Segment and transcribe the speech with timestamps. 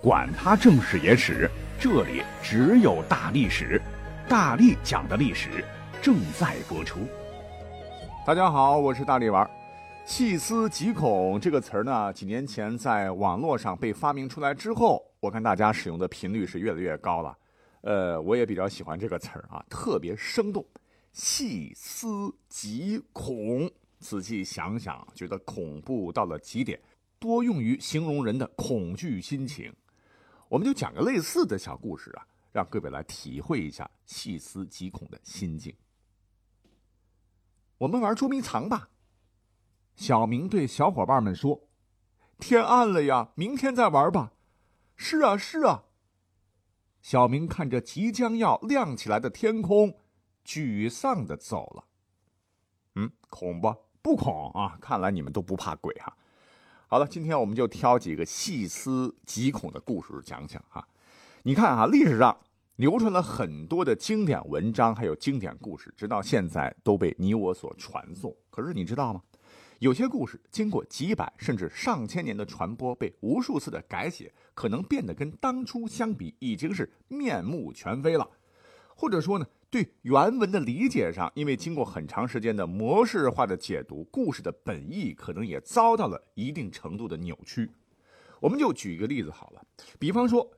[0.00, 3.82] 管他正史野史，这里只有大历史，
[4.28, 5.64] 大力讲的历史
[6.00, 7.00] 正在播出。
[8.24, 9.48] 大家好，我是大力丸。
[10.06, 17.36] 细思极恐这个词儿呢，几年前在网络上被发明出来之后，我看大家使用的频率是越来越高了。
[17.80, 20.64] 呃，我也比较喜欢这个词儿啊，特别生动。
[21.12, 23.68] 细思极恐，
[23.98, 26.78] 仔细想想，觉得恐怖到了极点，
[27.18, 29.74] 多用于形容人的恐惧心情。
[30.48, 35.74] 我们就讲个类似的小故事啊，让各位来体会一下细思极恐的心境。
[37.78, 38.90] 我们玩捉迷藏吧。
[39.94, 41.68] 小明对小伙伴们说
[42.38, 44.32] ：“天暗了呀，明天再玩吧。
[44.96, 45.84] ”“是啊，是啊。”
[47.00, 49.96] 小明看着即将要亮起来的天空，
[50.44, 51.84] 沮丧的走了。
[52.96, 53.74] 嗯，恐不？
[54.02, 54.78] 不恐啊！
[54.80, 56.16] 看来你们都不怕鬼哈。
[56.90, 60.88] 好了，今天我们就挑几个细思极恐的故事讲讲哈。
[61.42, 62.34] 你看啊，历史上
[62.76, 68.34] 流传了很多的经典文章，还有经典故事，直到现在都被你我所传颂。
[68.48, 69.20] 可是你知道吗？
[69.80, 78.26] 有些故事经过几百甚至上千年的传播，被无数次的改写，可能变得跟当初相比已经是面目全非了，
[78.96, 79.46] 或者说呢？
[79.70, 87.70] 对原文的理解上，因为经过很长时间的模式化的解读，故事的本意可能也遭到了一定程度的扭曲。
[88.40, 89.62] 我们就举一个例子好了，
[89.98, 90.50] 比方说，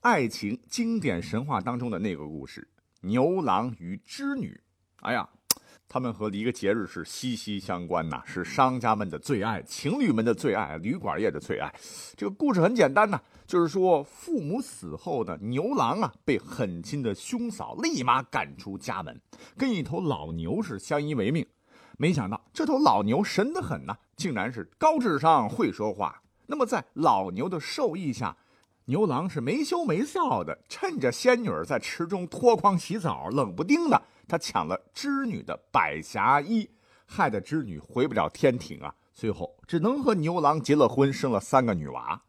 [0.00, 2.68] 爱情经典神话当中的那个故事——
[3.02, 4.60] 牛郎与织女。
[5.00, 5.28] 哎呀！
[5.92, 11.70] 他们和一个节日是息息相关呐，是商家们的最爱，情侣们的最爱，旅馆业的最爱。
[12.16, 19.20] 这个故事很简单呐，就是说父母死后呢，牛郎啊被狠心的兄嫂立马赶出家门，
[19.58, 21.46] 跟一头老牛是相依为命。
[21.98, 26.22] 没想到这头老牛神得很呐，竟然是高智商会说话。
[26.46, 28.34] 那么在老牛的授意下，
[28.86, 34.02] 牛郎是没羞没臊的，趁着仙女在池中脱光洗澡，冷不丁的。
[34.26, 36.68] 他抢了织女的百霞衣，
[37.06, 38.94] 害得织女回不了天庭啊！
[39.12, 42.20] 最后只能和牛郎结了婚，生了三个女娃。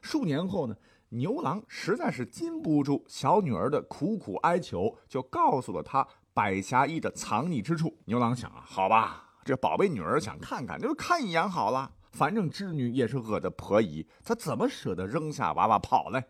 [0.00, 0.76] 数年后呢，
[1.08, 7.96] 牛郎实在是禁不住小女儿的苦苦哀求，就告诉了他百霞衣的藏匿之处。
[8.04, 11.90] 牛郎想啊，好吧，这宝贝女儿想看看，就看一眼好了。
[12.18, 16.24] 反正织女也是我的婆姨，她怎么舍得扔下娃娃跑嘞？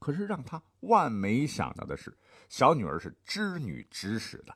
[0.00, 2.18] 可是让他万没想到的是。
[2.48, 4.52] 小女儿是织女指使的，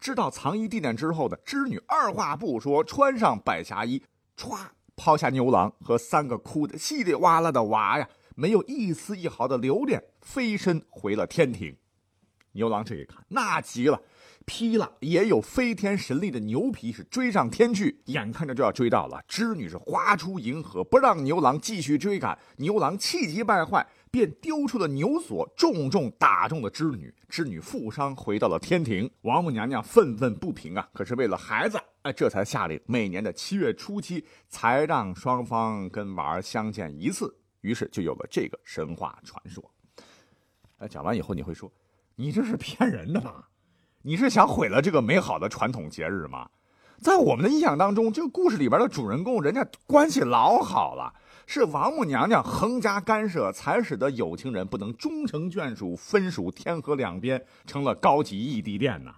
[0.00, 4.02] 知道藏衣地点之后呢，织女二话不说，穿上百霞衣，
[4.34, 4.58] 歘
[4.96, 11.76] 抛下牛郎和三个哭得稀里哗啦的娃呀，没有一丝一毫的留恋，飞身回了天庭。
[12.52, 14.00] 牛郎这一看，那急了，
[14.48, 23.86] 劈了也有飞天神力的牛皮，是追上天去，眼看着就要追到了，织女是划出银河，不让牛郎继续追赶，牛郎气急败坏。
[24.10, 27.14] 便丢出了牛锁，重重打中了织女。
[27.28, 29.08] 织女负伤回到了天庭。
[29.20, 30.88] 王母娘娘愤愤不平啊！
[30.94, 37.36] 可是为了孩子，哎，这才下令每年的七月初七才让双方跟娃儿相见一次。
[37.60, 39.62] 于是就有了这个神话传说。
[40.78, 41.70] 哎，讲完以后你会说，
[42.16, 43.50] 你这是骗人的吧？
[44.02, 46.48] 你是想毁了这个美好的传统节日吗？
[47.00, 51.12] 在我们的印象当中，这个故事里边的主人公，人家关系老好了。
[51.46, 59.14] 是王母娘娘横加干涉，才使得有情人不能终成眷属，分属天河两边，成了高级异地恋呐。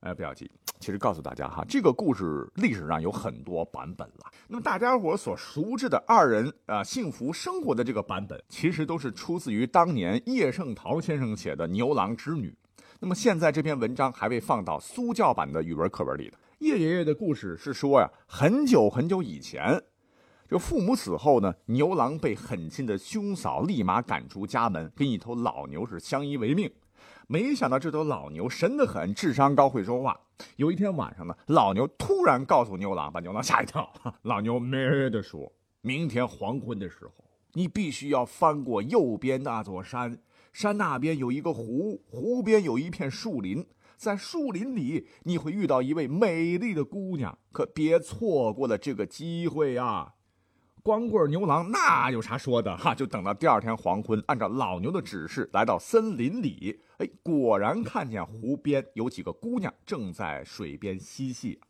[0.00, 4.30] 哎，不要急，其实告诉大家哈，这个故事历史上有很多版本了。
[4.46, 12.48] 那么大家伙所熟知的二人啊幸福生活的这个版本，其实都是出自于当年叶圣陶先生写的《牛郎织女》。
[13.02, 16.36] 那么现在这篇文章还被放到苏教版的语文课文里的。
[16.58, 19.82] 叶爷爷的故事是说呀，很久很久以前。
[20.46, 26.70] 这父母死后呢，牛郎被狠心的兄嫂立马赶出家门，跟一头老牛是相依为命。
[27.26, 30.20] 没想到这头老牛神得很，智商高，会说话。
[30.56, 33.90] 有一天晚上呢，老牛突然告诉牛郎，把牛郎吓一跳。
[34.22, 35.50] 老牛咩的说
[35.80, 37.24] ：“明天黄昏的时候，
[37.54, 40.18] 你必须要翻过右边那座山，
[40.52, 43.66] 山那边有一个湖，湖边有一片树林，
[43.96, 50.14] 在树林里你会遇到一位美丽的姑娘，可别错过了这个机会啊！”
[50.82, 52.94] 光棍牛郎那有啥说的哈？
[52.94, 61.60] 就等到第二天黄昏，按照老牛的指示来到森林里，哎，果然看见湖边有几个姑娘正在水边嬉戏。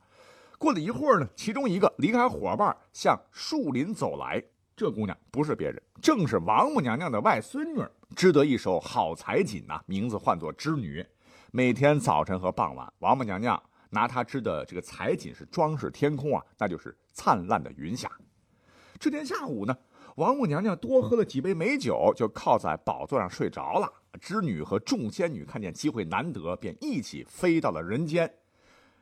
[0.59, 4.45] 过了一会儿呢，其中一个离开伙伴向树林走来。
[4.81, 7.85] 这姑娘不是别人，正是王母娘娘的外孙女，
[8.17, 11.05] 织得一手好彩锦呐，名字唤作织女。
[11.51, 18.11] 每天早晨和傍晚，王母娘娘拿她织的这个彩锦是装饰天空啊，那就是灿烂的云霞。
[18.99, 19.77] 这天下午呢，
[20.17, 23.93] 王母娘娘多喝了几杯美酒，就靠在宝座上睡着了。
[24.19, 28.33] 织女和众仙女看见机会难得，便一起飞到了人间。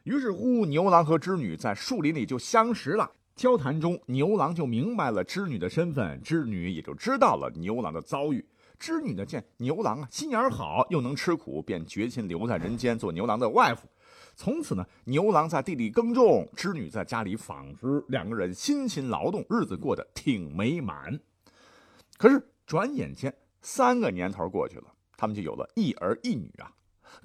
[0.03, 3.09] 于是乎，牛郎和织女在树林里就相识了。
[3.39, 8.45] 交谈中，牛郎就明白了织女的身份，织女也就知道了牛郎的遭遇。
[8.81, 13.89] 织女呢，见牛郎啊心眼好，又能吃苦，便决心留在人间做牛郎的外父。
[14.35, 21.17] 从此呢，牛郎在地里耕种，织女在家里纺织，两个人辛勤劳动，日子过得挺美满。
[22.17, 23.33] 可是转眼间
[23.63, 26.73] 三个年头过去了，他们就有了一儿一女啊。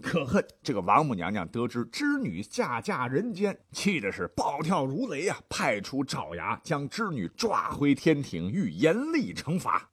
[0.01, 9.89] 可恨这个王母娘娘得知织女下嫁人间，气的是暴跳如雷啊，派出爪牙将织女抓回天庭，欲严厉惩罚。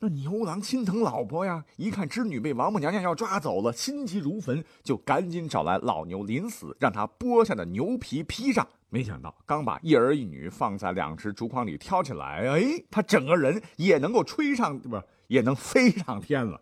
[0.00, 8.66] 那牛郎心疼老婆呀，一看织女被王母娘娘要抓走了，心急如焚，就赶紧找来老牛临死，让他剥下的牛皮披上。
[8.90, 16.60] 没想到刚把一儿一女放在两只竹筐里挑起来，哎，他整个人也能够吹上，不是也能飞上天了。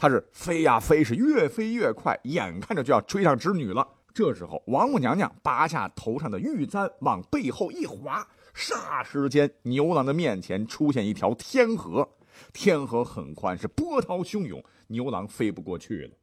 [0.00, 3.86] 他是飞呀飞，是越飞越快，眼看着就要追上织女了。
[4.14, 12.08] 这时候，王母娘娘拔下头上的玉簪，往背后一划，霎时间，牛郎的面前出现一条天河。
[12.50, 16.16] 天河很宽，是波涛汹涌，牛郎飞不过去了。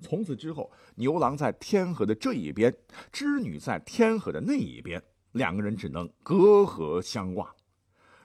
[0.00, 2.72] 从此之后，牛郎在天河的这一边，
[3.10, 5.02] 织女在天河的那一边，
[5.32, 7.48] 两个人只能隔河相望。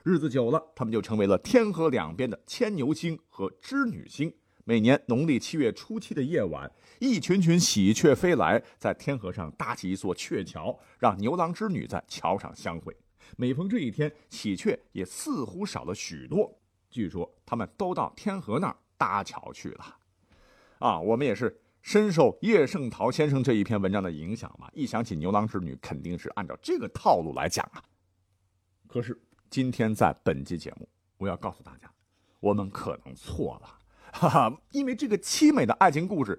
[0.04, 4.32] 日子久了，他们就成为了天河两边的牵牛星和织女星。
[4.70, 6.70] 每年农历七月初七的夜晚，
[7.00, 12.96] 一群群喜鹊飞来，在天河上搭起一座鹊桥，让牛郎织女在桥上相会。
[13.36, 16.56] 每逢这一天，喜鹊也似乎少了许多。
[16.88, 19.96] 据说他们都到天河那儿搭桥去了，
[20.78, 24.70] 啊，我们也是深受叶圣陶先生这一篇文章的影响嘛。
[24.72, 27.82] 一想起牛郎织女，肯定是按照这个套路来讲啊。
[28.86, 29.20] 可是
[29.50, 31.92] 今天在本期节目，我要告诉大家，
[32.38, 33.79] 我们可能错了，
[34.12, 36.38] 哈哈，因为这个凄美的爱情故事，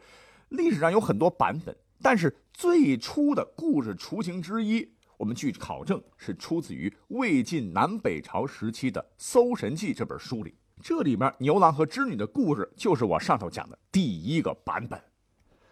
[0.50, 4.88] 历史上有很多版本，但是最初的故事雏形之一。
[5.18, 15.00] 我们据考证是出自于魏晋南北朝时期的《搜神记》这本书里，这里面牛郎和织女的故事就是我上头讲的第一个版本，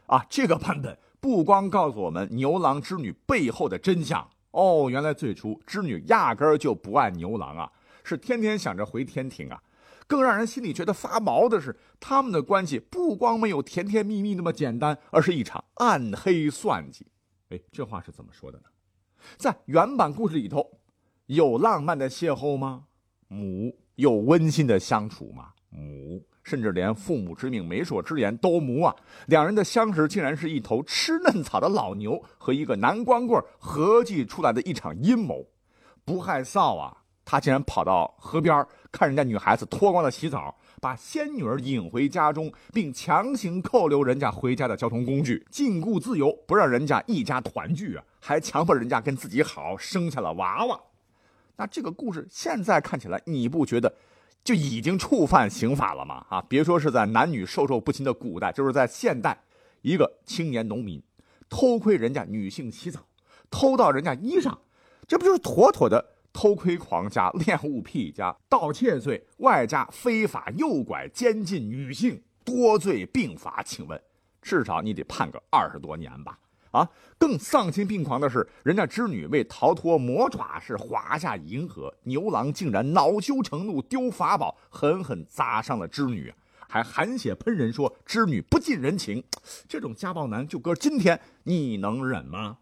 [0.05, 7.71] 啊，这个版本不光告诉我们牛郎织女背后的真相哦，原来最初织女压根儿就不爱牛郎啊，
[8.03, 9.59] 是天天想着回天庭啊，
[10.09, 17.06] 更让人心里觉得发毛的是，他们的关系不光没有甜甜蜜蜜那么简单，而是一场暗黑算计。
[17.50, 18.63] 哎，这话是怎么说的呢？
[19.38, 20.79] 在原版故事里头，
[21.27, 22.85] 有浪漫的邂逅吗？
[23.27, 25.50] 母有温馨的相处吗？
[25.69, 28.95] 母甚至连父母之命、媒妁之言都母啊！
[29.27, 35.45] 两人的相识竟然是一头吃嫩草的老牛和一个男光棍合计出来的一场阴谋。
[36.03, 36.98] 不害臊啊！
[37.31, 48.03] 他竟然跑到河边看人家女孩子脱光了洗澡，把仙女儿引回家中，并强行扣留人家回家的交通工具，禁锢自由，不让人家一家团聚啊！
[48.19, 50.79] 还强迫人家跟自己好，生下了娃娃。
[51.57, 53.93] 那这个故事现在看起来，你不觉得
[54.43, 56.25] 就已经触犯刑法了吗？
[56.29, 59.39] 啊，别说是在男女授受不亲的古代，就是在现代，
[59.83, 60.99] 一个青年农民
[61.47, 63.01] 偷窥人家女性洗澡，
[63.51, 64.57] 偷到人家衣裳，
[65.07, 66.03] 这不就是妥妥的
[66.39, 73.61] 偷窥狂加恋物癖加盗窃罪，外加非法诱拐监禁女性，多罪并罚。
[73.61, 74.02] 请问，
[74.42, 76.40] 至少你得判个二十多年吧？
[76.71, 86.33] 啊，更丧心病狂的是，人家织女为逃脱魔爪，是滑下银河，牛郎竟然恼羞成怒，丢法宝，狠狠砸伤了织女，
[86.69, 89.21] 还含血喷人，说织女不近人情。
[89.68, 92.59] 这种家暴男，就搁今天，你能忍吗？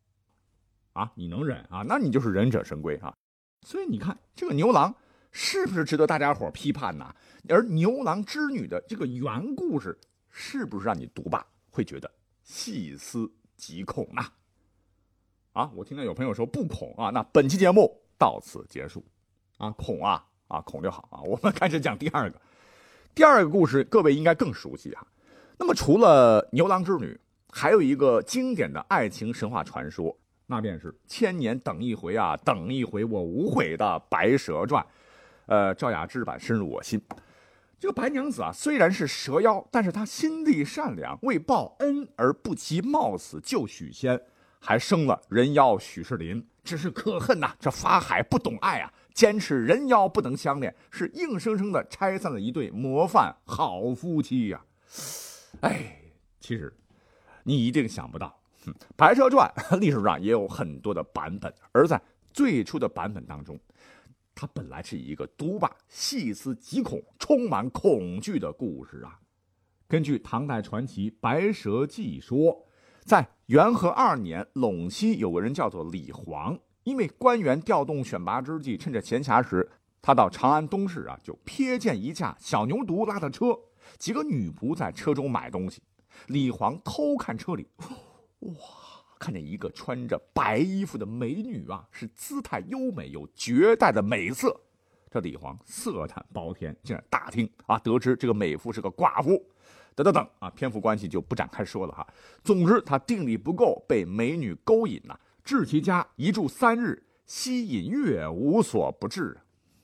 [0.93, 1.85] 啊，你能忍啊？
[1.87, 3.13] 那你就是忍者神龟啊！
[3.61, 4.93] 所以你看，这个牛郎
[5.31, 7.13] 是不是值得大家伙批判呢？
[7.49, 9.97] 而牛郎织女的这个原故事，
[10.29, 12.11] 是不是让你读罢会觉得
[12.43, 13.31] 细思？
[13.57, 14.21] 极恐呢！
[15.53, 19.03] 啊，我听到有朋友说不恐啊，那本期节目到此结束。
[19.57, 21.21] 啊，恐啊啊，恐就好啊。
[21.21, 22.39] 我们开始讲第二个，
[23.15, 25.07] 第二个故事，各位应该更熟悉啊。
[25.57, 30.15] 那么除了牛郎织女，还有一个经典的爱情神话传说，
[30.47, 34.81] 那便是千年等一回啊，等一回我无悔的《白蛇传》。
[35.45, 37.01] 呃，赵雅芝版深入我心。
[37.79, 44.19] 这个白娘子啊，虽然是蛇妖，但是她心地善良，为报恩而不惜冒死救许仙，
[44.59, 46.45] 还生了人妖许世林。
[46.63, 54.61] 只是可恨呐，这法海不懂爱啊，坚持人妖不能相恋，是硬生生的拆散了一对模范好夫妻呀。
[55.61, 56.01] 哎，
[56.39, 56.73] 其实
[57.43, 58.27] 你一定想不到，
[58.95, 62.01] 《白蛇传》 历史上也有很多的版本，而在
[62.33, 63.59] 最初的版本当中。
[64.39, 69.19] 它本来是一个读罢细思极恐、充满恐惧的故事啊。
[69.87, 72.67] 根据唐代传奇《白蛇记》说，
[73.03, 79.67] 在元和二年陇西有个人叫做李黄，因为官员调动选拔之际，趁着闲暇时，
[80.03, 83.57] 他到长安东市啊，就瞥见一架小牛犊拉的车，
[83.97, 85.81] 几个女仆在车中买东西。
[86.27, 87.67] 李黄偷看车里，
[88.39, 88.53] 哇！
[89.19, 94.55] 看见一个穿着白衣服的美女啊，是姿态优美，有绝代的美色。
[95.09, 99.43] 这李黄色胆包天，竟然打听啊，得知这个美妇是个寡妇。
[99.95, 102.05] 等等等啊，篇幅关系就不展开说了哈。
[102.43, 109.35] 总之，他定力不够，被美女勾引呐，至其家一住三日，吸引月无所不至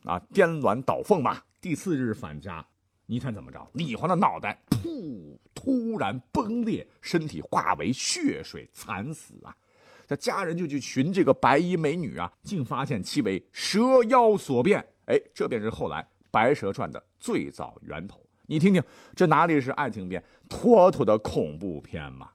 [0.03, 1.41] 啊，颠鸾倒凤嘛。
[1.60, 2.63] 第四日返家。
[3.13, 3.70] 你看怎么着？
[3.74, 9.55] 李黄的脑袋噗突然崩裂，身体化为血水，惨死啊！
[10.08, 14.84] 这家人就去寻这个白衣美女啊，竟发现其为蛇妖所变。
[15.05, 16.01] 哎，这便是后来
[16.32, 18.20] 《白蛇传》的最早源头。
[18.48, 18.82] 你听听，
[19.15, 22.32] 这哪里是爱情片，妥妥的恐怖片嘛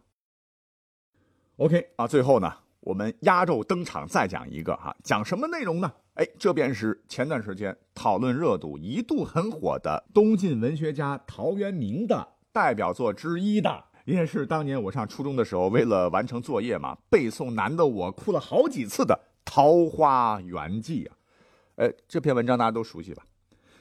[1.56, 2.56] ？OK 啊，最后呢，
[2.88, 5.92] 我们压轴登场，再讲一个哈，讲什么内容呢？
[6.14, 19.14] 哎，这便是前段时间讨论热度一度很火的东晋文学家陶渊明的代表作之一的，也是当年我上初中的时候为了完成作业嘛，背诵难的我哭了好几次的
[19.44, 21.16] 《桃花源记》啊。
[21.76, 23.22] 哎，这篇文章大家都熟悉吧？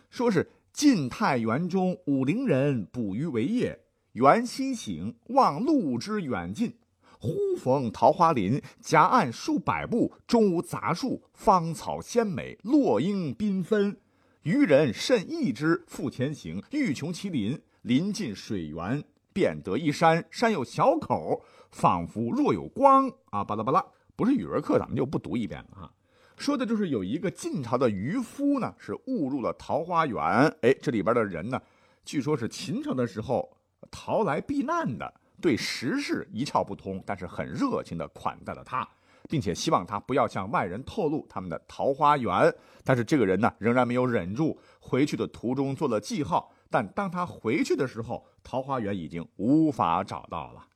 [0.09, 3.79] 说是晋太元中，武陵人捕鱼为业，
[4.11, 6.73] 缘溪行，望路之远近。
[7.19, 13.97] 忽逢桃花林，夹岸数百步，中无杂树，芳草鲜美，落英缤纷。
[14.43, 17.59] 渔人甚异之，复前行，欲穷其林。
[17.81, 23.43] 临近水源，便得一山，山有小口，仿佛若有光啊！
[23.43, 23.83] 巴拉巴拉，
[24.15, 25.93] 不是语文课，咱们就不读一遍了哈。
[26.35, 30.21] 说的就是有一个晋朝的渔夫呢，是误入了桃花源。
[30.61, 31.61] 哎，这里边的人呢，
[32.03, 33.57] 据说是秦朝的时候
[33.89, 35.13] 逃来避难的。
[35.41, 38.87] 对时事一窍不通，但是很热情地款待了他，
[39.29, 42.53] 并且希望他不要向外人透露他们的桃花源。
[42.83, 46.51] 但是这个人呢，仍然没有忍住，回去的途中做了记号。
[46.69, 50.67] 但当他回去的时候，桃花源已经无法找到了。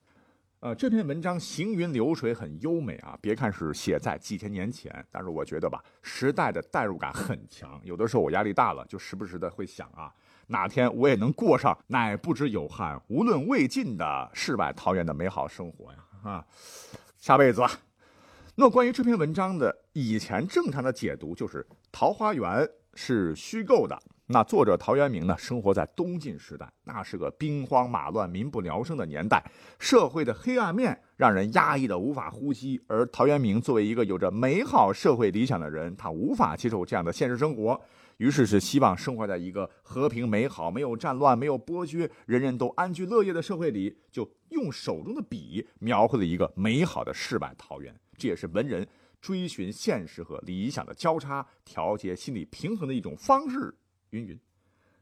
[0.59, 3.17] 呃，这篇文章行云流水，很优美啊。
[3.19, 7.81] 别看是写在几千年前，但是我觉得吧，时代的代入感很强。
[7.83, 10.13] 有的时候我压力大了，就时不时的会想啊。
[10.51, 15.97] 哪天我也能过上乃不知有汉无论魏晋的世外桃源的美好生活呀！
[16.23, 16.45] 啊，
[17.17, 17.71] 下辈子吧。
[18.55, 23.97] 那关于这篇文章的以前正常的解读就是桃花源是虚构的。
[24.27, 29.43] 那作者陶渊明呢，生活在东晋时代，那是个兵荒马乱、民不聊生的年代，
[29.79, 32.81] 社会的黑暗面让人压抑的无法呼吸。
[32.87, 37.79] 而陶渊明作为一个有着美好社会理想的人，他无法接受这样的现实生活。
[38.21, 47.99] 于是是希望生活在一个和平美好、没有战乱、没有剥削、人人都安居乐业的社会里，就用手中的笔描绘了一个美好的世外桃源。
[48.15, 48.87] 这也是文人
[49.19, 53.73] 追寻现实和理想的交叉、调节心理平衡的一种方式。
[54.11, 54.39] 云云，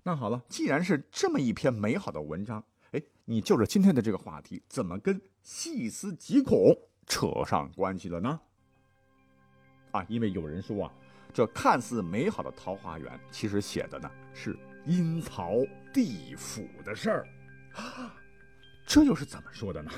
[0.03, 6.57] 那好了，既然是这么一篇美好的文章，哎，你就着今天的这个话题，怎么跟细思极恐
[7.05, 8.39] 扯上关系了呢？
[9.91, 10.93] 啊，因为有人说啊。
[11.33, 15.53] 这看似美好的桃花源，其实写的呢是阴曹
[15.93, 17.27] 地府的事儿，
[18.85, 19.91] 这又是怎么说的呢？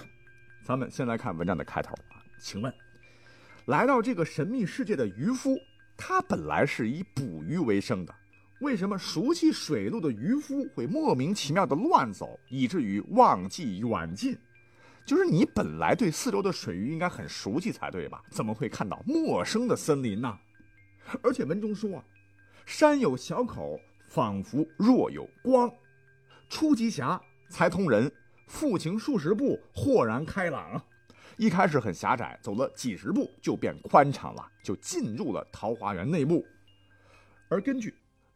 [0.64, 2.74] 咱们先来看文章的开头啊，请问，
[3.66, 5.58] 来到这个神秘世界的渔夫，
[5.98, 8.14] 他本来是以捕鱼为生的，
[8.60, 14.38] 为什么熟悉水路的渔夫会莫名其妙的乱走，以至于忘记远近？
[15.06, 18.22] 就是你本来对四周的水域应该很熟悉才对吧？
[18.30, 20.38] 怎么会看到陌生的森林呢？
[21.22, 22.04] 而且文中说啊，
[22.66, 25.72] 山有小口，仿佛若有光。
[26.50, 28.12] 初极狭，才通人。
[28.48, 30.84] 复行数十步，豁然开朗。
[31.38, 36.46] 一开始很狭窄，走了几十步就变宽敞了，就进入了桃花源内部。
[37.48, 37.96] 而根据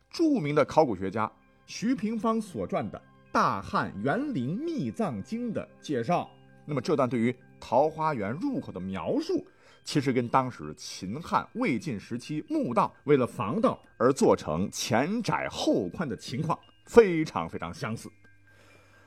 [0.10, 1.30] 著名的考古学家
[1.66, 2.98] 徐平方所传的
[3.32, 6.30] 《大汉园林秘藏经》的介绍，
[6.66, 9.46] 那么这段对于桃花源入口的描述。
[9.86, 18.12] 其实跟当时秦汉魏晋时期墓道为了防盗而做成前窄后宽的情况非常非常相似。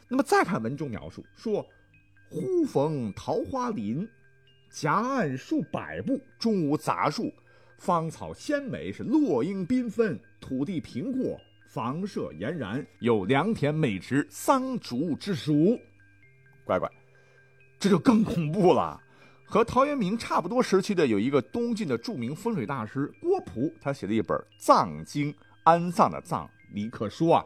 [0.09, 1.67] 那么再看文中描述说，
[2.31, 4.09] 忽逢桃花林，
[4.71, 7.33] 夹岸数百步，中无杂树，
[7.77, 15.79] 芳草鲜美，是落英缤纷，土地平阔，房舍俨然，有良田美池，桑竹之属。
[16.65, 16.89] 乖乖，
[17.81, 19.03] 这就更恐怖了。
[19.51, 25.33] 和陶渊明差不多时期的有一个东晋的著名风水大师郭璞，他写了一本《葬经》，
[25.65, 27.45] 安葬的葬，李可说啊，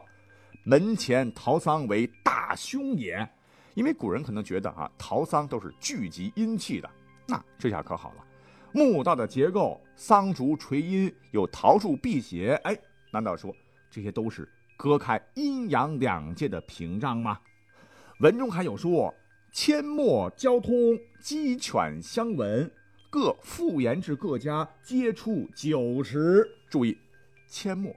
[0.65, 3.25] 门前陶桑为大凶也。
[3.73, 6.89] 因为古人可能觉得啊，陶桑都是聚集阴气的，
[7.25, 8.25] 那这下可好了，
[8.73, 12.77] 墓道的结构，桑竹垂阴，有桃树辟邪，哎，
[13.11, 13.55] 难道说
[13.89, 17.39] 这些都是隔开阴阳两界的屏障吗？
[18.19, 19.11] 文中还有说，
[19.53, 22.69] 阡陌交通，鸡犬相闻，
[23.11, 26.49] 各复言至各家，皆出九十。
[26.67, 26.97] 注意，
[27.47, 27.95] 阡陌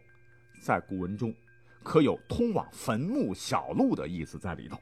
[0.61, 1.35] 在古文中
[1.83, 4.79] 可有通往坟墓小路的意思在里头。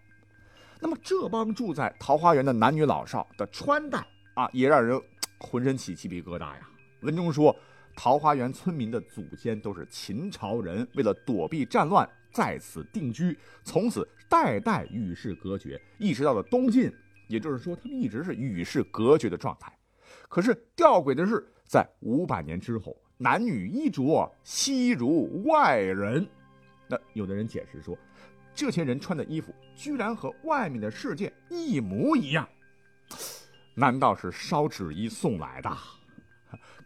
[0.81, 4.05] 那么这帮住在桃花源的男女老少的穿戴
[4.35, 5.01] 啊，也让人
[5.39, 6.69] 浑身起鸡皮疙瘩呀。
[7.03, 7.55] 文中说，
[7.97, 16.93] 桃花源村民的祖先都是秦朝人，为了躲避战乱，在此定居，从此代代与世隔绝，一直到了东晋。
[17.29, 19.73] 也就是说，他们一直是与世隔绝的状态。
[20.29, 26.27] 可是吊诡的是，在五百年之后，男女衣着悉如外人。
[26.87, 27.97] 那有的人解释说。
[28.57, 32.49] 这些人穿的衣服居然和外面的世界一模一样，
[33.75, 35.69] 难道是烧纸衣送来的？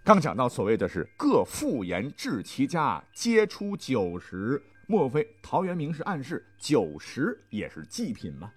[0.04, 8.50] 刚讲到所谓的是各复言至其家，皆出酒食，莫非陶渊明是暗示酒食也是祭品吗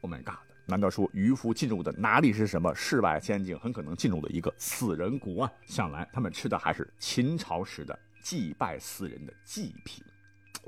[0.00, 0.34] ？Oh my god！
[0.66, 3.56] 难道说渔夫进入的哪里是什么世外仙境？
[3.58, 5.52] 很可能进入了一个死人谷啊！
[5.66, 10.04] 想来他们吃的还是秦朝时的祭拜死人的祭品，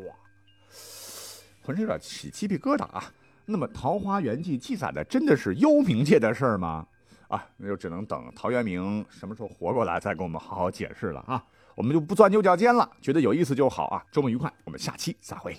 [0.05, 0.15] 哇！
[1.61, 3.13] 浑身有点起鸡皮疙瘩啊！
[3.47, 6.87] 那么《桃花源记》记载的真的是幽冥界的事儿吗？
[7.29, 11.45] 啊，那就只能等陶渊明什么时候活过来再跟我们好好解释了啊！
[11.75, 14.05] 我们就不钻牛角尖了，觉得有意思就好啊！
[14.13, 15.53] 周末愉快，我们下期再会。